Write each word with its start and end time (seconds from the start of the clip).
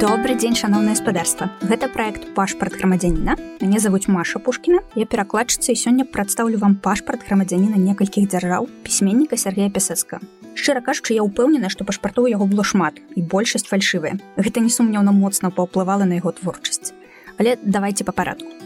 Добры 0.00 0.32
дзень 0.32 0.56
шаноўнае 0.56 0.94
гаспадарства. 0.96 1.50
Гэта 1.60 1.84
праект 1.92 2.22
пашпарт 2.32 2.72
грамадзяніна. 2.72 3.34
Мяне 3.60 3.80
завуць 3.84 4.08
Маша 4.08 4.40
Пушкіна. 4.40 4.80
Я 4.96 5.04
перакладчыца 5.04 5.74
і 5.74 5.76
сёння 5.76 6.06
прадстаўлю 6.08 6.56
вам 6.56 6.78
пашпарт 6.80 7.26
грамадзяніна 7.28 7.76
некалькіх 7.76 8.24
дзяржаў 8.32 8.64
пісьменніка 8.80 9.36
Сергея 9.36 9.68
Пясецка. 9.68 10.22
Шчыра 10.56 10.80
кажучы, 10.80 11.12
я 11.12 11.20
ўпэўнена, 11.20 11.68
што 11.68 11.84
пашпартоў 11.84 12.32
яго 12.32 12.48
было 12.48 12.64
шмат 12.64 12.96
і 13.12 13.20
большасць 13.20 13.68
фальшывая. 13.68 14.16
Гэта 14.40 14.64
несумнеўна 14.64 15.12
моцна 15.12 15.52
паўплывала 15.52 16.08
на 16.08 16.16
яго 16.16 16.32
творчасць. 16.32 16.96
Але 17.36 17.60
давайте 17.60 18.08
па 18.08 18.16
парадку. 18.16 18.59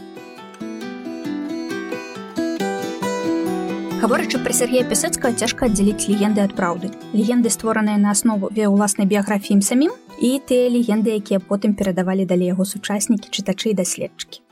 Гаворачы 4.05 4.37
пра 4.37 4.53
Сергея 4.53 4.85
Пясецкага 4.85 5.33
цяжка 5.33 5.65
аддзяліць 5.65 6.05
легенды 6.05 6.41
ад 6.45 6.51
праўды. 6.53 6.91
Легенды 7.17 7.49
створаныя 7.49 7.97
на 7.97 8.11
аснову 8.13 8.51
ве 8.53 8.67
ўласнай 8.69 9.09
біяграфіі 9.09 9.65
самім 9.65 9.95
і 10.21 10.29
тыя 10.45 10.67
легенды, 10.69 11.09
якія 11.17 11.41
потым 11.41 11.73
перадавалі 11.73 12.29
далей 12.29 12.53
яго 12.53 12.69
сучаснікі, 12.69 13.33
чытачы 13.33 13.73
і 13.73 13.77
даследчыкі. 13.81 14.45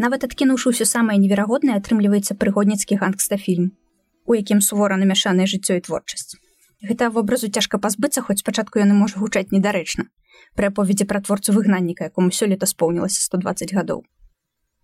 Нават 0.00 0.24
адкінуўшы 0.24 0.72
ўсё 0.72 0.88
самае 0.88 1.20
неверагоднае 1.20 1.76
атрымліваецца 1.84 2.38
прыгодніцкі 2.40 2.96
гангстафільм, 2.96 3.76
у 4.24 4.40
якім 4.40 4.64
сувора 4.64 4.96
намяшанае 4.96 5.44
жыццё 5.52 5.76
і 5.76 5.84
творчасць. 5.84 6.40
Гэта 6.80 7.12
вобразу 7.12 7.52
цяжка 7.52 7.76
пазбыцца, 7.76 8.24
хоць 8.24 8.40
спачатку 8.40 8.80
яны 8.80 8.96
можа 8.96 9.20
гучаць 9.20 9.52
недарэчна. 9.52 10.08
Пры 10.56 10.72
аповедзе 10.72 11.04
пра 11.04 11.20
творцу 11.20 11.52
выгнанніка, 11.52 12.08
якому 12.08 12.32
сёлета 12.32 12.64
споўнілася 12.64 13.20
120 13.20 13.68
гадоў. 13.76 14.08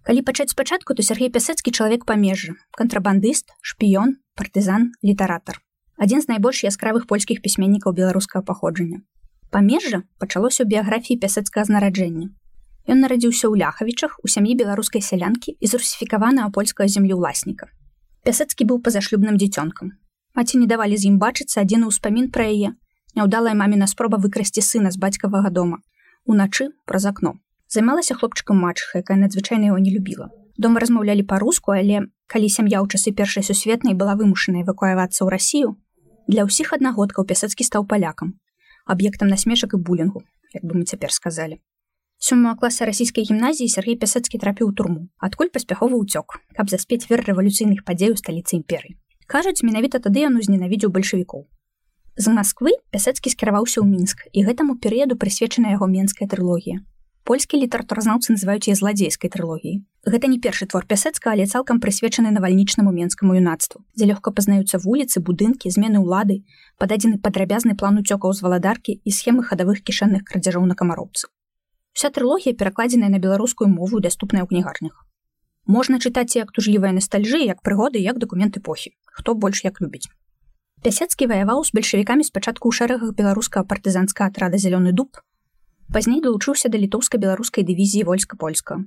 Калі 0.03 0.23
пачаць 0.23 0.51
спачатку, 0.51 0.95
то 0.95 1.03
Сергей 1.03 1.29
Пясецкі 1.29 1.71
чалавек 1.71 2.05
памежжа, 2.09 2.57
кантрабандыст, 2.73 3.53
шпіён, 3.61 4.17
партызан, 4.35 4.93
літаратар. 5.05 5.61
Адзін 6.01 6.25
з 6.25 6.33
найбольш 6.33 6.65
яскравых 6.65 7.05
польскіх 7.05 7.45
пісьменнікаў 7.45 7.93
беларускага 7.93 8.41
паходжання. 8.41 9.05
Памежжа 9.53 10.01
пачалося 10.17 10.65
ў 10.65 10.73
біяграфіі 10.73 11.21
пясецкага 11.21 11.69
знараджэння. 11.69 12.33
Ён 12.89 13.05
нарадзіўся 13.05 13.53
ў 13.53 13.61
ляхавічах 13.61 14.17
у 14.25 14.33
сям'і 14.33 14.57
беларускай 14.57 15.05
сялянкі 15.05 15.53
і 15.61 15.67
зрусіфікаванага 15.69 16.49
польскага 16.49 16.89
землеўласніка. 16.89 17.69
Пясецкі 18.25 18.65
быў 18.73 18.81
пазашлюбным 18.81 19.37
дзіцёнкам. 19.37 19.93
Маці 20.33 20.65
не 20.65 20.67
давалі 20.71 20.97
з 20.97 21.13
ім 21.13 21.21
бачыцца 21.21 21.61
адзіны 21.61 21.93
ўспамін 21.93 22.33
пра 22.33 22.49
яе, 22.49 22.73
няўдалая 23.21 23.53
маміна 23.53 23.85
спроба 23.85 24.17
выкрасці 24.17 24.65
сына 24.65 24.89
з 24.89 24.97
бацькавага 24.97 25.53
дома. 25.53 25.85
Уначы 26.25 26.73
праз 26.89 27.05
акно 27.05 27.37
займалася 27.71 28.19
хлопчыкам 28.19 28.59
матчха 28.59 28.99
якая 28.99 29.17
надзвычайна 29.17 29.71
его 29.71 29.79
не 29.79 29.95
любіла. 29.95 30.31
Дома 30.59 30.83
размаўлялі 30.83 31.23
па-руску 31.23 31.71
але 31.73 32.11
калі 32.27 32.49
сям'я 32.51 32.83
ў 32.83 32.91
часы 32.91 33.15
першай 33.15 33.47
сусветнай 33.47 33.95
была 33.95 34.19
вымушана 34.19 34.67
эвакуявацца 34.67 35.23
ў 35.23 35.29
рассію 35.31 35.79
для 36.27 36.45
ўсіх 36.51 36.75
аднагодкаў 36.75 37.25
пясацкі 37.31 37.65
стаў 37.65 37.87
палякам 37.87 38.35
аб'ектам 38.91 39.31
насмешак 39.31 39.79
і 39.79 39.83
булінгу 39.87 40.27
як 40.53 40.67
бы 40.67 40.83
мы 40.83 40.85
цяпер 40.85 41.15
сказалі. 41.15 41.63
Сёмага 42.19 42.59
класа 42.59 42.85
расійскай 42.85 43.25
гімназіі 43.25 43.71
Сергей 43.71 43.97
пясацкі 43.97 44.43
трапіў 44.43 44.69
у 44.69 44.75
турму 44.75 45.07
адкуль 45.23 45.55
паспяховы 45.55 45.95
ўцёк 46.03 46.43
каб 46.59 46.69
заспець 46.75 47.07
вер 47.07 47.23
рэвалюцыйных 47.23 47.87
падзей 47.87 48.11
у 48.11 48.19
сталіцы 48.19 48.59
імперыі. 48.59 48.99
Кажуць 49.31 49.63
менавіта 49.63 50.03
тады 50.03 50.27
ён 50.27 50.43
узненавідзеў 50.43 50.91
бальшавікоў. 50.91 51.47
З 52.19 52.27
Масквы 52.35 52.75
пясацкі 52.91 53.31
скіраваўся 53.31 53.79
ў 53.81 53.87
мінск 53.87 54.27
і 54.35 54.43
гэтаму 54.45 54.77
перыяду 54.83 55.15
прысвечана 55.17 55.73
яго 55.79 55.87
менская 55.87 56.27
трылогія 56.29 56.83
польскі 57.25 57.61
літаратуразнаўцы 57.63 58.35
называюць 58.35 58.69
яе 58.69 58.77
зладзейскай 58.79 59.31
трылогіі. 59.31 59.83
Гэта 60.07 60.29
не 60.33 60.39
першы 60.41 60.67
твор 60.67 60.87
пясецка, 60.89 61.33
але 61.33 61.45
цалкам 61.47 61.81
прысвечаны 61.81 62.31
навальнічнаму 62.33 62.93
менскаму 62.93 63.37
юнацтву, 63.37 63.85
дзе 63.97 64.09
лёгка 64.11 64.33
пазнаюцца 64.33 64.81
вуліцы, 64.81 65.21
будынкі, 65.21 65.71
змены 65.71 66.01
ўлады, 66.01 66.41
пададзены 66.81 67.21
падрабязны 67.21 67.77
план 67.77 68.01
уцёкаў 68.01 68.33
з 68.33 68.41
валадаркі 68.47 68.97
і 69.05 69.11
схемы 69.13 69.45
хадавых 69.45 69.85
кішэнных 69.85 70.25
крадзяжоў 70.25 70.65
на 70.65 70.75
камароўцы. 70.75 71.29
Уся 71.95 72.09
трылогія 72.09 72.57
перакладзеная 72.57 73.13
на 73.13 73.19
беларускую 73.19 73.69
мову 73.69 74.01
даступная 74.01 74.43
ў 74.43 74.49
кнігарнях. 74.49 75.05
Можна 75.67 76.01
чытаць 76.01 76.35
як 76.35 76.51
тужлівая 76.57 76.91
настальжы, 76.97 77.45
як 77.45 77.61
прыгоды, 77.63 78.01
як 78.01 78.19
дакумент 78.19 78.57
эпохі, 78.57 78.97
хто 79.05 79.35
больш 79.35 79.63
як 79.65 79.81
любіць. 79.85 80.09
Пясецкі 80.81 81.29
ваяваў 81.29 81.61
з 81.69 81.77
бальшавікамі 81.77 82.25
спачатку 82.25 82.73
ў 82.73 82.75
шэрагах 82.75 83.13
беларускага 83.13 83.69
партызанска 83.69 84.25
атрада 84.33 84.57
зялёны 84.57 84.97
дуб, 84.97 85.21
пазней 85.93 86.21
далучыўся 86.23 86.71
да 86.71 86.79
літоўска-беларускай 86.79 87.67
дывізіі 87.67 88.07
войска-польска. 88.07 88.79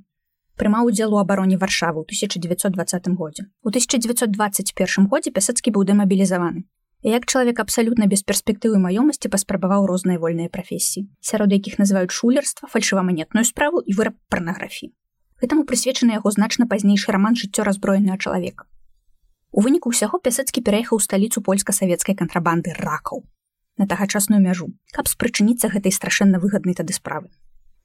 Прымаў 0.55 0.87
удзел 0.87 1.11
у 1.13 1.19
абароне 1.19 1.57
варшавы 1.59 1.99
ў 1.99 2.07
1920 2.07 3.11
годзе. 3.19 3.51
У 3.59 3.67
1921 3.67 5.11
годзе 5.11 5.35
пясацкі 5.35 5.75
быў 5.75 5.83
дэмабілізаваны. 5.83 6.63
Як 7.03 7.27
чалавек 7.27 7.59
абсалютна 7.59 8.07
без 8.07 8.23
перспектывы 8.23 8.79
маёмасці 8.79 9.27
паспрабаваў 9.27 9.83
розныя 9.91 10.15
вольныя 10.15 10.47
прафесіі, 10.47 11.09
сярод 11.19 11.51
якіх 11.51 11.75
называюць 11.75 12.15
шулерства, 12.15 12.71
фальшываманетную 12.71 13.43
справу 13.43 13.83
і 13.83 13.91
выраб 13.99 14.15
парнаграфіі. 14.31 14.95
Гэтаму 15.43 15.67
прысвечаны 15.67 16.15
яго 16.15 16.31
значна 16.31 16.71
пазнейшы 16.71 17.11
раман 17.11 17.35
жыццё 17.35 17.67
разброенага 17.67 18.15
чалавека. 18.23 18.63
У 19.51 19.59
выніку 19.59 19.91
ўсяго 19.91 20.23
пясацкі 20.23 20.63
пераехаў 20.63 20.95
у 20.95 21.03
сталіцу 21.03 21.43
польска-савецкай 21.43 22.15
кантрабанды 22.15 22.71
ракаў 22.79 23.27
на 23.77 23.87
тагачасную 23.87 24.41
мяжу, 24.41 24.69
каб 24.91 25.07
спрычыніцца 25.07 25.69
гэтай 25.73 25.91
страшэнна 25.91 26.39
выгаднай 26.39 26.75
тады 26.77 26.93
справы. 26.93 27.29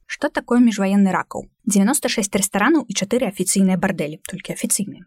Што 0.07 0.29
такое 0.29 0.61
міжваенны 0.65 1.13
ракаў? 1.13 1.49
96 1.65 2.37
рэстаранаў 2.41 2.85
і 2.89 2.93
чатыры 2.97 3.29
афіцыйныя 3.29 3.77
бардэлі, 3.77 4.21
толькі 4.25 4.57
афіцыйныя. 4.57 5.05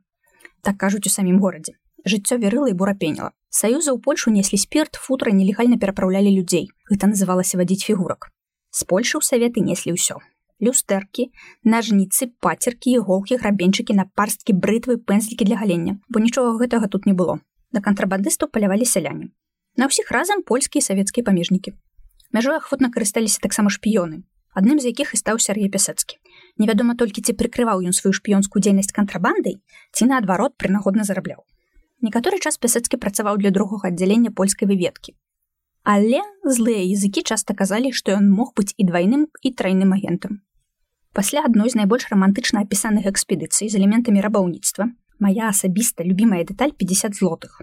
Так 0.61 0.77
кажуць 0.77 1.05
у 1.09 1.13
самім 1.13 1.39
горадзе. 1.41 1.73
Жыццё 2.05 2.37
верыла 2.41 2.69
і 2.69 2.77
бурапеніла. 2.77 3.31
Саюза 3.49 3.93
ў 3.93 4.01
Польшу 4.01 4.33
неслі 4.33 4.57
спірт, 4.61 4.97
футра 4.97 5.33
нелегальна 5.33 5.77
перапраўлялі 5.81 6.33
людзей. 6.33 6.69
Гэта 6.89 7.09
называлася 7.09 7.57
вадзіць 7.57 7.85
фігурак. 7.85 8.29
З 8.69 8.85
Польшы 8.85 9.17
ў 9.17 9.25
саветы 9.25 9.65
неслі 9.65 9.97
ўсё. 9.97 10.21
Люстэркі, 10.61 11.29
нажніцы, 11.65 12.29
пацеркі, 12.37 12.93
іголкі, 13.01 13.41
грабенчыкі, 13.41 13.97
напарсткі, 13.97 14.53
брытвы, 14.53 15.01
пэнзлікі 15.01 15.49
для 15.49 15.57
галення, 15.57 15.97
бо 16.09 16.21
нічога 16.21 16.61
гэтага 16.61 16.85
тут 16.85 17.09
не 17.09 17.17
было. 17.17 17.41
Да 17.73 17.81
кантрабандыстаў 17.81 18.53
палявалі 18.53 18.85
сяляне. 18.85 19.33
На 19.79 19.87
ўсіх 19.87 20.11
разам 20.11 20.43
польскія 20.43 20.83
савецкія 20.83 21.23
памежнікі. 21.23 21.71
Мяжой 22.35 22.59
ахвотна 22.59 22.91
карысталіся 22.91 23.39
таксама 23.39 23.71
шпіёны, 23.71 24.27
адным 24.51 24.83
з 24.83 24.91
якіх 24.91 25.15
і 25.15 25.19
стаў 25.19 25.39
Сергей 25.39 25.71
Пясацкі. 25.71 26.19
Невядома 26.59 26.95
толькі 26.99 27.23
ці 27.23 27.35
прыкрываў 27.39 27.79
ён 27.87 27.95
сваю 27.95 28.11
шпіёнскую 28.11 28.59
дзейнасць 28.59 28.91
кантрабандай, 28.91 29.63
ці 29.95 30.11
наадварот 30.11 30.59
прынагодна 30.59 31.07
зарабляў. 31.07 31.47
Некаторы 32.03 32.43
час 32.43 32.59
Пясацкі 32.59 32.99
працаваў 32.99 33.39
для 33.39 33.51
другога 33.55 33.87
аддзялення 33.87 34.35
польскай 34.35 34.67
выведкі. 34.67 35.15
Але 35.83 36.19
злыя 36.43 36.83
языкі 36.83 37.23
часта 37.23 37.55
казалі, 37.55 37.95
што 37.95 38.11
ён 38.11 38.27
мог 38.27 38.51
быць 38.59 38.75
і 38.75 38.83
двайным 38.91 39.27
і 39.41 39.55
трайным 39.55 39.95
агентам. 39.95 40.43
Пасля 41.15 41.47
адной 41.47 41.71
з 41.71 41.79
найбольш 41.79 42.11
рамантычна 42.11 42.61
апісаных 42.67 43.07
экспедыцый 43.07 43.71
з 43.71 43.79
элементамі 43.79 44.19
рабаўніцтва, 44.19 44.91
моя 45.19 45.47
асабіста 45.47 46.03
любімая 46.03 46.43
дэталь 46.43 46.75
50 46.75 47.15
злотых 47.15 47.61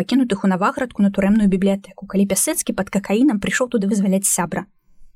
пакінутых 0.00 0.48
у 0.48 0.50
наваградку 0.54 1.04
на 1.04 1.12
турэмную 1.12 1.52
бібліятэку 1.52 2.08
калі 2.08 2.26
пясецкі 2.32 2.76
пад 2.80 2.88
какаінам 2.96 3.44
прыйшоў 3.44 3.70
туды 3.76 3.92
вызваляць 3.92 4.24
сябра. 4.32 4.64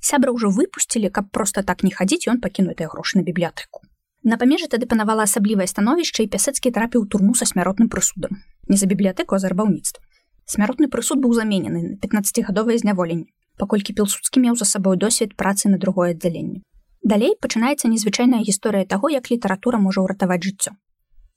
Сябра 0.05 0.37
ўжо 0.37 0.53
выпусцілі 0.53 1.09
каб 1.09 1.33
просто 1.33 1.65
так 1.65 1.83
не 1.89 1.91
хадзіць 1.91 2.29
ён 2.29 2.45
пакінутыя 2.45 2.93
грошы 2.93 3.17
на 3.21 3.25
бібліятэку 3.25 3.89
на 4.25 4.39
памежы 4.41 4.67
тады 4.73 4.89
панавала 4.89 5.25
асаблівае 5.29 5.67
становішча 5.69 6.25
і 6.25 6.31
пясецкі 6.33 6.73
трапіў 6.77 7.05
турму 7.13 7.35
са 7.37 7.45
смяротным 7.49 7.91
прысудам 7.93 8.41
не 8.73 8.77
за 8.81 8.89
бібліятэку 8.89 9.37
а 9.37 9.39
за 9.43 9.51
рабаўніцтва 9.53 10.01
смяротны 10.55 10.89
прысуд 10.95 11.21
быў 11.25 11.35
заменены 11.37 11.83
на 11.89 11.97
15гадовае 12.05 12.79
зняволенне 12.81 13.29
паколькі 13.61 13.97
пілсудскі 13.99 14.41
меў 14.45 14.57
за 14.61 14.69
сабой 14.71 14.97
досвед 14.97 15.37
працы 15.43 15.69
на 15.69 15.81
другое 15.85 16.17
аддзяленне 16.17 16.65
далей 17.15 17.37
пачынаецца 17.47 17.93
незвычайная 17.93 18.41
гісторыя 18.49 18.89
таго 18.95 19.13
як 19.13 19.29
літаратура 19.35 19.81
можа 19.87 20.01
ўратаваць 20.07 20.41
жыццё 20.49 20.73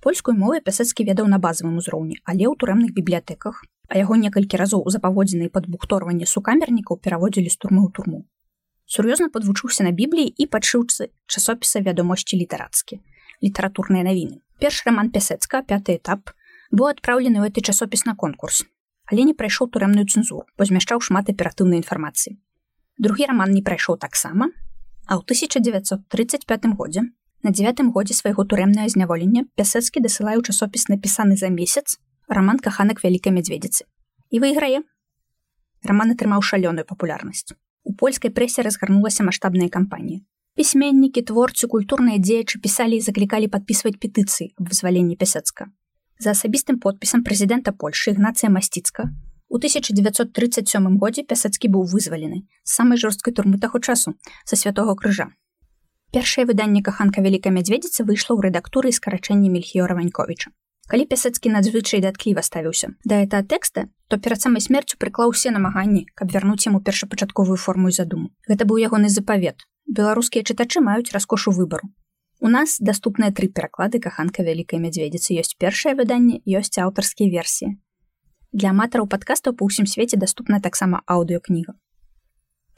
польскую 0.03 0.37
мову 0.37 0.59
пясецкі 0.63 1.07
ведаў 1.09 1.27
на 1.31 1.39
базавым 1.41 1.81
узроўні 1.81 2.19
але 2.23 2.45
ў 2.47 2.53
турэмных 2.55 2.93
бібліятэках. 2.93 3.63
А 3.87 3.95
яго 3.97 4.19
некалькі 4.19 4.59
разоў 4.59 4.83
запаводзіны 4.91 5.47
пад 5.49 5.67
бухторванне 5.71 6.27
сукамернікаў 6.27 6.99
пераводзілі 6.99 7.49
з 7.49 7.55
турмы 7.55 7.87
ў 7.87 7.89
турму. 7.95 8.19
Сур'ёзна 8.85 9.31
подвучыўся 9.31 9.87
на 9.87 9.91
бібліі 9.95 10.27
і 10.27 10.47
падшыўцы 10.51 11.11
часопіса 11.27 11.79
вядомасці 11.83 12.35
літарацкі 12.35 12.99
літаратурныя 13.43 14.03
навіны. 14.03 14.43
Першы 14.59 14.89
роман 14.89 15.11
пясецка 15.11 15.63
пяты 15.63 15.95
этап 15.99 16.33
быў 16.71 16.91
адпраўлены 16.91 17.39
ў 17.39 17.47
гэты 17.47 17.63
часопіс 17.71 18.03
на 18.09 18.15
конкурс 18.15 18.67
але 19.07 19.23
не 19.23 19.33
прайшоў 19.33 19.71
турэмную 19.71 20.05
цэнзуру 20.05 20.45
бо 20.59 20.67
змяшчаў 20.67 20.99
шмат 20.99 21.31
аператыўнай 21.31 21.79
інфармацыі. 21.79 22.35
Другі 22.99 23.31
роман 23.31 23.55
не 23.55 23.63
прайшоў 23.63 23.97
таксама 24.03 24.51
а 25.07 25.15
ў 25.15 25.23
1935 25.23 26.75
годзе 26.75 27.07
На 27.43 27.51
девятым 27.51 27.91
годзе 27.91 28.13
свайго 28.13 28.45
турэмнае 28.45 28.87
зняволення 28.89 29.45
пясецкі 29.55 30.01
дасылаю 30.03 30.41
часопіс 30.41 30.87
напісаны 30.89 31.37
за 31.37 31.49
месяц 31.49 31.97
роман 32.27 32.59
каханак 32.59 33.03
вялікай 33.03 33.33
мядзведзіцы 33.35 33.85
і 34.31 34.41
выйграе 34.43 34.81
роман 35.83 36.15
атрымаў 36.15 36.41
шалёную 36.41 36.87
папулярнасць 36.89 37.53
у 37.83 37.93
польскай 37.93 38.33
прэсе 38.39 38.65
разгарнулася 38.67 39.27
маштабная 39.27 39.69
кампанія 39.69 40.25
пісьменнікі 40.59 41.23
творцы 41.29 41.69
культурныя 41.71 42.17
дзеячы 42.17 42.59
пісалі 42.63 42.97
і 42.97 43.05
заклікалі 43.05 43.53
падпісваць 43.53 43.95
петыцыі 44.01 44.51
аб 44.57 44.73
вызваленні 44.73 45.15
пясецка 45.21 45.69
за 46.19 46.33
асабістым 46.33 46.81
подпісам 46.83 47.23
прэзідэнта 47.23 47.77
польшы 47.85 48.17
ігнацыя 48.17 48.51
масціцка 48.51 49.09
У 49.49 49.55
1937 49.55 50.97
годзе 50.99 51.23
пясацкі 51.23 51.69
быў 51.71 51.85
вызвалены 51.87 52.43
з 52.63 52.71
самай 52.77 52.99
жорсткай 52.99 53.33
турмы 53.33 53.59
таго 53.63 53.79
часу 53.79 54.11
са 54.43 54.59
святого 54.59 54.95
крыжа. 54.99 55.31
Першае 56.11 56.45
выданне 56.47 56.81
каханка 56.81 57.21
вялікай 57.21 57.51
мядзведзіцы 57.51 58.07
выйшла 58.07 58.39
ў 58.39 58.47
рэдактуры 58.47 58.91
скарачэння 58.95 59.51
мельхіора 59.51 59.97
ваньковіча. 59.99 60.55
Калі 60.87 61.03
пясацкі 61.11 61.51
надзвычай 61.51 61.99
даткліва 61.99 62.41
ставіўся 62.47 62.95
да 63.03 63.19
это 63.19 63.43
тэкста, 63.43 63.91
то 64.07 64.17
перад 64.17 64.39
самай 64.39 64.63
смерцю 64.63 64.95
прыклаў 64.95 65.35
усе 65.35 65.51
намаганні, 65.51 66.07
каб 66.15 66.31
вярнуць 66.31 66.63
яму 66.63 66.79
першапачатковую 66.79 67.57
форму 67.59 67.91
і 67.91 67.97
задуму. 67.97 68.31
Гэта 68.47 68.63
быў 68.63 68.79
ягоны 68.87 69.11
запавет. 69.11 69.67
Беларускія 69.87 70.47
чытачы 70.47 70.79
маюць 70.79 71.11
раскошу 71.11 71.51
выбару. 71.51 71.91
У 72.39 72.47
нас 72.47 72.77
даступныя 72.79 73.33
тры 73.35 73.51
пераклады 73.51 73.99
каханка 73.99 74.47
вялікай 74.47 74.79
мядзведзіцы 74.79 75.35
ёсць 75.43 75.59
першае 75.59 75.95
выданне, 75.99 76.39
ёсць 76.47 76.79
аўтарскія 76.79 77.35
версіі. 77.35 77.75
Для 78.53 78.71
аматараў 78.71 79.11
падкастаў 79.11 79.59
па 79.59 79.67
ўсім 79.67 79.89
свеце 79.91 80.15
даступна 80.15 80.61
таксама 80.63 81.03
аўдыокніга. 81.03 81.75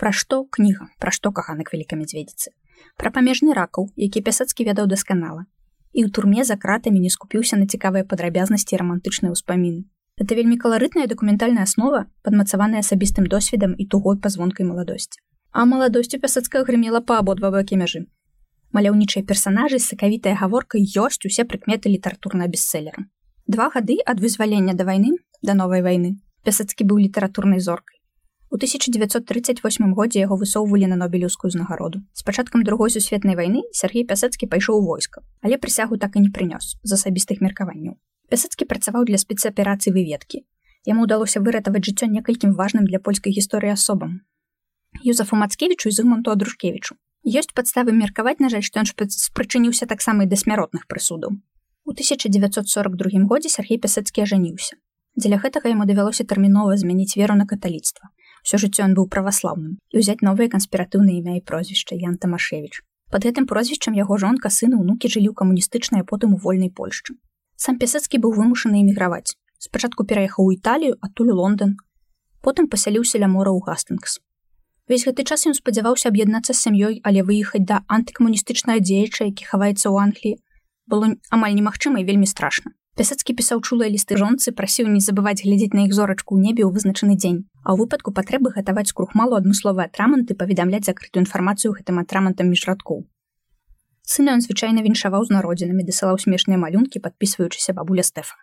Пра 0.02 0.12
што 0.16 0.46
кніга, 0.50 0.90
пра 0.98 1.12
што 1.12 1.30
каханак 1.36 1.70
вялікай 1.76 2.00
мядзведзіцы. 2.00 2.56
Пра 2.98 3.12
памежны 3.16 3.54
ракаў, 3.54 3.90
які 3.96 4.22
пясацкі 4.22 4.66
ведаў 4.68 4.88
дасканала. 4.92 5.46
І 5.94 6.06
ў 6.06 6.14
турме 6.14 6.44
за 6.44 6.56
кратамі 6.56 7.00
не 7.00 7.10
скупіўся 7.10 7.58
на 7.58 7.66
цікавыя 7.66 8.06
падрабязнасці 8.06 8.80
рамантычныя 8.82 9.34
ўспаміны. 9.34 9.86
Это 10.20 10.36
вельмі 10.36 10.58
каларытная 10.60 11.08
дакументальная 11.08 11.64
аснова, 11.64 12.06
падмацаваная 12.24 12.84
асабістым 12.84 13.28
досведам 13.32 13.76
і 13.78 13.88
тугой 13.88 14.20
пазвонкай 14.20 14.68
маладосці. 14.68 15.20
А 15.52 15.66
маладосцю 15.66 16.20
пясацкая 16.20 16.64
грымела 16.68 17.00
па 17.02 17.20
абодва 17.24 17.52
бакі 17.56 17.80
мяжы. 17.80 18.06
Маляўнічыя 18.76 19.24
персанажы 19.26 19.80
з 19.80 19.90
сакавітая 19.92 20.36
гаворкай 20.36 20.84
ёсць 20.84 21.24
усе 21.26 21.48
прыкметы 21.48 21.90
літаратурнага 21.90 22.52
бестселлера. 22.52 23.08
Два 23.48 23.72
гады 23.74 23.98
ад 24.06 24.20
вызвалення 24.20 24.76
да 24.78 24.86
вайны 24.86 25.16
да 25.42 25.56
новай 25.58 25.82
вайны 25.82 26.20
пясацкі 26.44 26.86
быў 26.86 27.02
літаратурнай 27.06 27.60
зоркай 27.64 27.99
у 28.52 28.56
1938 28.56 29.94
годзе 29.94 30.20
яго 30.20 30.36
высоўвалі 30.42 30.88
на 30.90 30.96
нобелеўскую 30.98 31.50
ўзнагароду 31.52 32.02
з 32.18 32.26
пачаткам 32.26 32.64
другой 32.66 32.90
сусветнай 32.90 33.38
вайны 33.38 33.62
Сергей 33.80 34.06
пясацкі 34.10 34.50
пайшоў 34.50 34.82
войска 34.86 35.22
але 35.46 35.60
прысягу 35.66 36.00
так 36.02 36.18
і 36.18 36.24
не 36.26 36.32
прынёс 36.34 36.74
з 36.82 36.98
асабістых 36.98 37.46
меркаванняў 37.46 37.94
пясацкі 38.34 38.66
працаваў 38.72 39.06
для 39.06 39.22
спецаперацыі 39.22 39.94
выведкі 39.94 40.42
яму 40.90 41.06
ўдалося 41.06 41.46
выратаваць 41.46 41.86
жыццё 41.86 42.10
некалькім 42.16 42.58
важным 42.58 42.90
для 42.90 42.98
польскай 42.98 43.38
гісторыі 43.38 43.78
асобам 43.78 44.18
юзафу 45.06 45.38
мацкевічу 45.46 45.94
і 45.94 45.98
зуманту 46.02 46.34
адрушкевічу 46.34 46.98
ёсць 47.38 47.54
падставы 47.54 47.94
меркаваць 48.02 48.42
на 48.42 48.50
жаль 48.50 48.66
што 48.66 48.82
ён 48.82 48.90
спрычыніўся 48.90 49.86
таксама 49.86 50.26
і 50.26 50.34
да 50.34 50.42
смяротных 50.46 50.90
прысудаў 50.90 51.38
у 51.86 51.92
1942 51.94 53.26
годзе 53.30 53.54
Сергей 53.54 53.78
пясацкі 53.78 54.26
ажаніўся 54.26 54.82
Дзеля 55.20 55.38
гэтага 55.44 55.72
яму 55.72 55.86
давялося 55.90 56.24
тэрмінова 56.24 56.76
змяніць 56.80 57.18
веру 57.20 57.36
на 57.36 57.46
каталіцтва. 57.46 58.10
Усё 58.50 58.58
жыццё 58.66 58.82
ён 58.90 58.94
быў 58.98 59.06
праваслаўным 59.14 59.74
і 59.94 60.02
ўзяць 60.02 60.26
новыя 60.26 60.50
канспіратыўныя 60.50 61.22
імя 61.22 61.38
і 61.38 61.42
прозвішча 61.46 61.94
Ян 61.94 62.18
Тамашевіч. 62.18 62.82
Пад 63.14 63.22
гэтым 63.22 63.46
прозвішчам 63.46 63.94
яго 63.94 64.18
жонка 64.18 64.50
сына 64.50 64.80
ўнукі 64.82 65.06
жылі 65.06 65.30
ў 65.30 65.38
камуністычнай 65.38 66.02
потым 66.02 66.34
у 66.34 66.40
вольнай 66.42 66.74
Польшчы. 66.74 67.14
Сам 67.62 67.78
пясацкі 67.78 68.18
быў 68.18 68.34
вымушаны 68.34 68.82
эміграваць. 68.82 69.38
Спачатку 69.62 70.02
пераехаў 70.02 70.50
у 70.50 70.54
Італію, 70.58 70.98
адтуль 70.98 71.30
Лондон. 71.30 71.78
Потым 72.42 72.66
пасяліўся 72.74 73.22
ля 73.22 73.30
мора 73.30 73.54
ў 73.54 73.62
Гастынгс. 73.70 74.18
Весь 74.90 75.06
гэты 75.06 75.30
час 75.30 75.46
ён 75.46 75.54
спадзяваўся 75.54 76.10
аб'яднацца 76.10 76.58
з 76.58 76.62
сям'ёй, 76.66 77.02
але 77.06 77.22
выехаць 77.22 77.70
да 77.70 77.86
антыкамуністычнага 77.86 78.82
дзеяча, 78.82 79.30
які 79.30 79.46
хаваецца 79.46 79.94
ў 79.94 80.10
Англіі, 80.10 80.42
было 80.90 81.14
амаль 81.30 81.54
немагчыма 81.54 82.02
і 82.02 82.08
вельмі 82.10 82.26
страшна. 82.26 82.74
Пясацкі 82.98 83.38
пісаў 83.38 83.62
чулыя 83.62 83.94
лісты 83.94 84.18
жонцы, 84.18 84.58
прасіў 84.58 84.90
не 84.90 85.06
забываць 85.06 85.46
глядзець 85.46 85.78
на 85.78 85.86
іх 85.86 85.94
зорачку 85.94 86.34
ў 86.34 86.50
небе 86.50 86.66
ў 86.66 86.74
вызначаны 86.74 87.14
дзень. 87.14 87.49
А 87.64 87.76
ў 87.76 87.84
выпадку 87.84 88.12
патрэбы 88.16 88.52
гатаваць 88.56 88.92
крухмалу 88.96 89.36
адмысловы 89.36 89.84
атраманты 89.84 90.36
паведамляць 90.36 90.86
закрытую 90.88 91.24
інфармацыю 91.26 91.74
гэтым 91.76 92.00
атрамантам 92.02 92.50
між 92.54 92.66
радкоў. 92.72 93.04
Сына 94.10 94.34
ён 94.38 94.42
звычайна 94.42 94.82
віншаваў 94.82 95.28
з 95.28 95.36
народзінамі, 95.36 95.84
дасылаў 95.86 96.18
смешныя 96.18 96.58
малюнкі, 96.58 97.04
падпісваючыся 97.04 97.76
бабуля 97.78 98.02
Стэфа. 98.08 98.40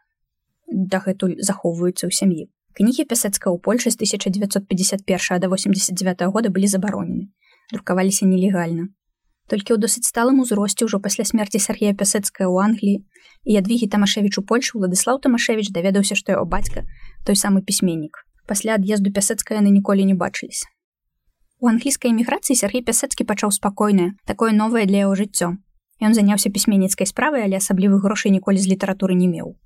Дагэтуль 0.70 1.40
захоўваюцца 1.42 2.06
ў 2.06 2.12
сям'і. 2.12 2.44
Кнігі 2.76 3.08
пясацка 3.08 3.48
ў 3.48 3.58
Польшы 3.58 3.90
з 3.90 3.96
1951 3.96 5.40
до 5.40 5.48
89 5.48 6.22
года 6.28 6.52
былі 6.52 6.68
забаронены. 6.68 7.32
Друкаваліся 7.72 8.28
нелегальна. 8.28 8.92
Толькі 9.48 9.74
ў 9.74 9.78
досыць 9.80 10.06
сталым 10.06 10.44
узросце 10.44 10.84
ўжо 10.84 11.00
пасля 11.00 11.24
смерці 11.24 11.62
Сергея 11.62 11.96
пясецкая 11.96 12.46
ў 12.46 12.62
Англіі 12.66 13.02
і 13.48 13.58
адвігі 13.58 13.88
тамашевічу 13.90 14.42
Польшу 14.42 14.78
Владыслав 14.78 15.22
Тамашевич 15.24 15.72
даведаўся, 15.72 16.18
што 16.18 16.34
яго 16.34 16.44
бацька 16.44 16.84
той 17.24 17.38
самы 17.38 17.62
пісьменнік. 17.62 18.26
Пасля 18.46 18.78
ад'езду 18.78 19.12
пясецкая 19.12 19.58
яны 19.58 19.70
ніколі 19.74 20.06
не 20.06 20.14
бачыліся. 20.14 20.66
У 21.58 21.68
англійскай 21.68 22.10
эміграцыі 22.10 22.56
Сергей 22.56 22.82
пясецкі 22.86 23.26
пачаў 23.28 23.50
спакойнае, 23.50 24.14
такое 24.24 24.52
новае 24.52 24.86
для 24.86 25.04
яго 25.06 25.14
жыццё. 25.20 25.52
Ён 26.00 26.14
заняўся 26.14 26.50
пісьменніцкай 26.50 27.06
справай, 27.06 27.44
але 27.44 27.56
асаблівых 27.62 28.02
грошай 28.04 28.32
ніколі 28.32 28.58
з 28.58 28.72
літаратуры 28.72 29.14
не 29.14 29.28
меў. 29.28 29.56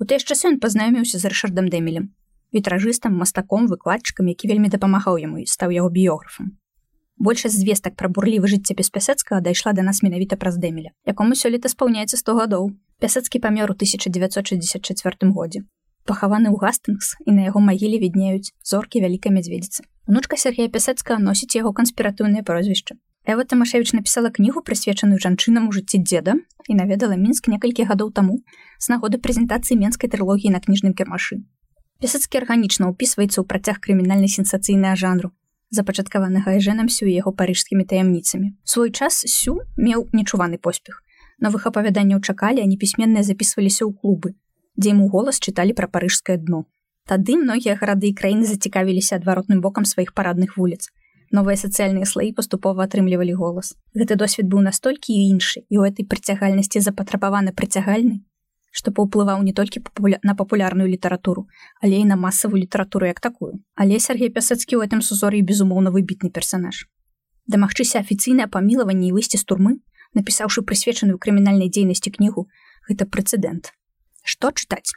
У 0.00 0.04
тыя 0.04 0.18
часы 0.18 0.48
ён 0.50 0.62
пазнаёміўся 0.62 1.18
з 1.18 1.28
рэшардам 1.30 1.68
дэмелем, 1.68 2.14
вітражыстам, 2.52 3.14
мастаком, 3.14 3.68
выкладчыкам, 3.68 4.32
які 4.32 4.48
вельмі 4.48 4.72
дапамагаў 4.72 5.20
яму 5.20 5.44
і 5.44 5.46
стаў 5.46 5.76
яго 5.76 5.92
біёграфам 5.92 6.56
большасць 7.18 7.58
звестак 7.58 7.96
пра 7.98 8.08
бурлівы 8.08 8.48
жыцця 8.48 8.74
без 8.78 8.90
пясецкага 8.94 9.42
дайшла 9.42 9.72
да 9.74 9.82
нас 9.82 10.02
менавіта 10.02 10.38
праз 10.38 10.58
дэмеля 10.62 10.94
якому 11.06 11.34
сёлета 11.34 11.70
спаўняецца 11.72 12.16
100 12.16 12.34
гадоў 12.38 12.70
пясецкі 13.02 13.42
памёр 13.42 13.74
у 13.74 13.76
1964 13.78 15.32
годзе 15.34 15.64
пахаваны 16.10 16.48
ў 16.50 16.56
гастынгс 16.62 17.14
і 17.26 17.36
на 17.36 17.46
яго 17.48 17.62
магіле 17.64 18.00
віднеюць 18.02 18.52
зоркі 18.72 19.04
вялікай 19.04 19.34
мядзведзіцы 19.36 19.84
унучка 20.08 20.40
Сергея 20.40 20.72
пясецка 20.72 21.20
носіць 21.22 21.54
яго 21.60 21.74
канспіратыўнае 21.80 22.42
прозвішча 22.50 22.96
Эва 23.28 23.44
тамашевич 23.44 23.92
напісала 23.92 24.32
кнігу 24.32 24.64
прысвечаную 24.64 25.20
жанчынам 25.20 25.68
у 25.68 25.72
жыцці 25.76 26.00
дзеда 26.00 26.38
і 26.66 26.78
наведала 26.80 27.18
мінск 27.20 27.52
некалькі 27.52 27.84
гадоў 27.90 28.14
таму 28.16 28.40
з 28.80 28.88
нагоды 28.88 29.20
прэзентацыі 29.20 29.76
менскай 29.76 30.08
трылогіі 30.08 30.54
на 30.56 30.64
кніжным 30.64 30.96
кірмашы 30.96 31.44
пясацкі 32.00 32.40
арганічна 32.40 32.88
ўпісваецца 32.94 33.36
ў 33.36 33.44
працяг 33.44 33.84
крымінальнай 33.84 34.32
сенсацыйнага 34.32 34.96
жанру 34.96 35.34
запачаткаванага 35.70 36.56
эжэнам 36.56 36.88
сю 36.88 37.08
яго 37.08 37.32
парыжскімі 37.32 37.84
таямніцамі. 37.84 38.56
Свой 38.64 38.90
час 38.90 39.20
сю 39.26 39.60
меў 39.76 40.08
нечуваны 40.12 40.58
поспех. 40.58 41.02
Новых 41.38 41.68
апавяданняў 41.68 42.20
чакалі, 42.20 42.64
а 42.64 42.66
непісьменныя 42.66 43.22
запісваліся 43.22 43.84
ў 43.84 43.92
клубы, 43.94 44.34
дзе 44.78 44.94
ему 44.94 45.08
голас 45.10 45.42
чыталі 45.42 45.74
пра 45.74 45.90
парыжскае 45.90 46.38
дно. 46.38 46.64
Тады 47.08 47.36
многія 47.40 47.74
гарады 47.80 48.12
і 48.12 48.14
краіны 48.14 48.46
зацікавіліся 48.46 49.18
адваротным 49.18 49.60
бокам 49.60 49.84
сваіх 49.84 50.14
парадных 50.14 50.56
вуліц. 50.56 50.88
Новыя 51.34 51.60
сацыяльныя 51.60 52.08
слаі 52.08 52.32
паступова 52.32 52.84
атрымлівалі 52.84 53.34
голас. 53.36 53.74
Гэты 53.92 54.16
досвед 54.16 54.48
быў 54.48 54.64
настолькі 54.64 55.12
і 55.12 55.28
іншы, 55.34 55.64
і 55.68 55.76
ў 55.80 55.92
этой 55.92 56.04
прыцягальнасці 56.08 56.80
запатрабаваны 56.80 57.52
прыцягальны, 57.52 58.24
што 58.70 58.92
паўплываў 58.92 59.42
не 59.42 59.52
толькі 59.52 59.80
папуля... 59.80 60.20
на 60.22 60.34
папулярную 60.34 60.88
літаратуру, 60.88 61.48
але 61.82 62.00
і 62.00 62.04
на 62.04 62.16
масавую 62.16 62.62
літаратуру 62.62 63.06
як 63.06 63.20
такую. 63.20 63.60
Але 63.74 64.00
Сергей 64.00 64.30
пясацкі 64.30 64.76
ў 64.76 64.86
гэтым 64.86 65.02
сузор'і 65.02 65.42
безумоўна 65.42 65.90
выбітны 65.90 66.30
персанаж. 66.30 66.86
Дамагчыся 67.48 68.04
афіцыйнае 68.04 68.48
памілаванне 68.52 69.08
і 69.08 69.16
выйсці 69.16 69.40
з 69.40 69.44
турмы, 69.44 69.80
напісаўшы 70.12 70.64
прысвечаную 70.64 71.16
крымінальнай 71.16 71.68
дзейнасці 71.72 72.12
кнігу, 72.12 72.48
гэта 72.88 73.08
прэцэдэнт. 73.08 73.72
Што 74.28 74.50
чытаць? 74.52 74.92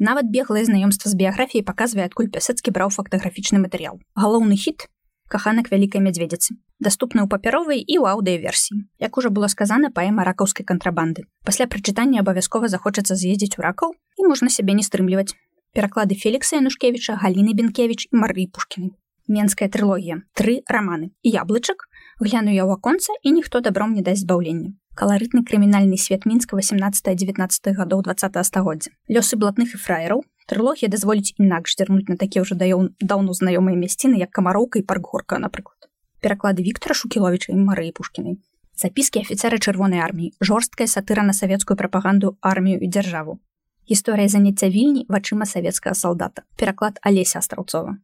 Нават 0.00 0.32
беглае 0.32 0.64
знаёмства 0.64 1.12
з 1.12 1.18
біяграфіяй 1.20 1.60
паказвае, 1.60 2.08
адкуль 2.08 2.32
пясацкі 2.32 2.72
браў 2.72 2.88
фактаграфічны 2.94 3.60
матэрыял. 3.60 4.00
Галоўны 4.16 4.56
хіт 4.56 4.88
каханак 5.28 5.68
вялікай 5.68 6.00
мядзведзіцы 6.00 6.56
даступны 6.80 7.20
ў 7.22 7.28
папяровай 7.28 7.84
і 7.84 8.00
ў 8.00 8.16
аўдыяверсіі 8.16 8.80
як 9.04 9.20
ужо 9.20 9.28
было 9.28 9.52
сказана 9.52 9.92
паэма 9.92 10.24
ракаўскай 10.24 10.64
кантрабанды. 10.64 11.28
Пасля 11.44 11.68
прачытання 11.68 12.24
абавязкова 12.24 12.72
захочацца 12.72 13.12
з'ездзіць 13.12 13.60
у 13.60 13.64
ракаў 13.68 13.92
і 13.92 14.32
можна 14.32 14.48
сябе 14.48 14.72
не 14.80 14.88
стрымліваць. 14.88 15.36
Пераклады 15.76 16.16
фелікса 16.16 16.56
янушкевича 16.58 17.20
галіны 17.20 17.52
бенкевич 17.60 18.08
і 18.08 18.24
мары 18.24 18.48
пушкіны. 18.48 18.96
Менская 19.28 19.68
трылогія. 19.68 20.24
Тры 20.34 20.64
раманы. 20.66 21.12
І 21.22 21.36
яблычак 21.36 21.86
гляну 22.18 22.56
я 22.56 22.64
ў 22.64 22.80
аконца 22.80 23.12
і 23.20 23.36
ніхто 23.36 23.60
дабром 23.60 23.92
не 23.92 24.02
дасць 24.02 24.24
збаўлення 24.24 24.79
каларытны 25.00 25.40
крымінальны 25.48 25.96
свет 25.96 26.26
мінска 26.28 26.58
18 26.60 27.08
19 27.16 27.72
гадоў 27.78 28.02
20 28.04 28.36
стагоддзя. 28.44 28.92
Лёсы 29.08 29.40
блатных 29.40 29.72
і 29.72 29.80
фраераў. 29.80 30.24
Трылогія 30.44 30.92
дазволіць 30.92 31.32
інакш 31.40 31.78
зірнуць 31.80 32.08
на 32.12 32.16
такія 32.20 32.44
ўжо 32.44 32.58
даёў 32.60 32.92
даўно 33.00 33.32
знаёмыя 33.32 33.80
мясціны 33.80 34.20
як 34.20 34.30
камароўка 34.30 34.82
і 34.82 34.84
паркгорка 34.84 35.40
напрыклад. 35.40 35.88
Пераклады 36.20 36.60
Віктора 36.60 36.92
шукіловича 36.92 37.52
і 37.52 37.60
марыі 37.64 37.96
пушкінай 37.96 38.36
запіскі 38.80 39.20
афіцеры 39.20 39.60
чырвонай 39.60 40.00
арміі. 40.00 40.32
Жорсткая 40.40 40.88
сатыра 40.88 41.24
на 41.24 41.32
савецкую 41.36 41.76
прапаганду 41.76 42.36
армію 42.40 42.80
і 42.80 42.88
дзяржаву. 42.88 43.40
Гісторыя 43.88 44.28
заняцця 44.28 44.68
вільні 44.68 45.04
вачыма 45.08 45.44
савецкага 45.44 45.94
салдата. 45.94 46.48
Пераклад 46.56 47.00
алеся 47.02 47.40
астраўцова 47.40 47.96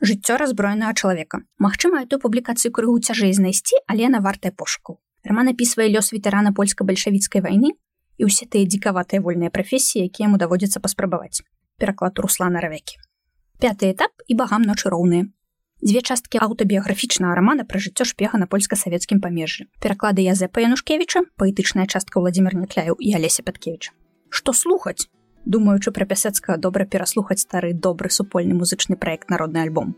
жыццё 0.00 0.36
разброенага 0.36 0.92
чалавека. 0.92 1.40
Мачыма 1.58 2.04
эту 2.04 2.20
публікацыю 2.20 2.72
крыгу 2.72 3.00
цяжэй 3.00 3.32
знайсці 3.32 3.80
але 3.88 4.08
на 4.12 4.20
вартая 4.20 4.52
пошуку 4.52 5.00
роман 5.26 5.50
апісвае 5.52 5.90
лёс 5.90 6.12
ветэрана 6.14 6.54
польска-бальшавіцкай 6.56 7.42
вайны 7.42 7.74
і 8.16 8.30
ўсе 8.30 8.46
тыя 8.46 8.64
дзікаватыя 8.64 9.20
вольныя 9.20 9.50
прафесіі 9.50 10.06
якія 10.06 10.30
яму 10.30 10.38
даводзіцца 10.40 10.80
паспрабаваць 10.80 11.42
пераклад 11.82 12.18
руслана 12.22 12.62
равякі 12.64 12.96
пятый 13.60 13.92
этап 13.92 14.12
і 14.30 14.38
багам 14.38 14.62
ночы 14.62 14.92
роўныя 14.92 15.26
дзве 15.82 16.00
часткі 16.00 16.40
аўтабіяграфічнага 16.46 17.36
рамана 17.36 17.68
пра 17.68 17.82
жыццё 17.82 18.08
шпега 18.08 18.40
на 18.40 18.48
польска-савецкім 18.48 19.20
памежжы 19.20 19.68
пераклады 19.82 20.24
язэпа 20.24 20.64
янушкевича 20.64 21.26
паэтычная 21.36 21.86
частка 21.86 22.20
владимир 22.20 22.56
нятляю 22.56 22.96
і 22.96 23.12
алеся 23.18 23.42
пяткевич 23.42 23.92
что 24.30 24.56
слухаць 24.56 25.08
думаючы 25.44 25.92
пра 25.92 26.06
пясецка 26.06 26.56
добра 26.56 26.86
пераслухаць 26.86 27.44
стары 27.44 27.72
добры 27.74 28.10
супольны 28.10 28.56
музычны 28.56 28.96
проект 28.96 29.28
народны 29.28 29.60
альбом 29.60 29.94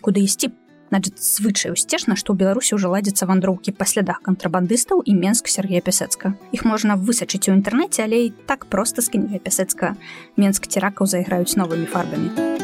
куды 0.00 0.24
ісці 0.24 0.48
значит 0.92 1.16
звычай 1.16 1.72
усцешна 1.72 2.20
што 2.20 2.36
ў 2.36 2.44
беларусі 2.44 2.76
ўжо 2.76 2.92
ладзяцца 2.92 3.24
вандроўкі 3.24 3.72
па 3.72 3.88
слядах 3.88 4.20
кантрабандыстаў 4.20 5.00
і 5.08 5.16
менск 5.16 5.48
Сергея 5.48 5.80
пясецка 5.80 6.36
іх 6.52 6.68
можна 6.68 7.00
высачыць 7.00 7.48
у 7.48 7.56
інтэрнэце 7.56 8.04
але 8.04 8.28
і 8.28 8.34
так 8.44 8.68
проста 8.68 9.00
кніга 9.00 9.40
пясецка 9.40 9.96
менск 10.36 10.68
ціракаў 10.68 11.08
зайграюць 11.08 11.56
новымі 11.56 11.88
фарбамі 11.88 12.61